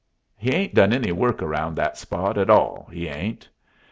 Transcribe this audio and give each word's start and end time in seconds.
He 0.35 0.51
'ain't 0.51 0.73
done 0.73 0.93
any 0.93 1.11
work 1.11 1.43
around 1.43 1.75
that 1.75 1.95
spot 1.95 2.39
at 2.39 2.49
all, 2.49 2.87
He 2.91 3.05
'ain't. 3.07 3.47